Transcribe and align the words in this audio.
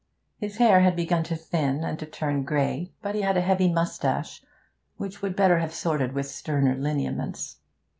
His 0.39 0.57
hair 0.57 0.79
had 0.79 0.95
begun 0.95 1.21
to 1.25 1.35
thin 1.35 1.83
and 1.83 1.99
to 1.99 2.07
turn 2.07 2.41
grey, 2.43 2.91
but 3.03 3.13
he 3.13 3.21
had 3.21 3.37
a 3.37 3.41
heavy 3.41 3.71
moustache, 3.71 4.41
which 4.97 5.21
would 5.21 5.35
better 5.35 5.59
have 5.59 5.75
sorted 5.75 6.13
with 6.13 6.25
sterner 6.25 6.73
lineaments. 6.75 7.57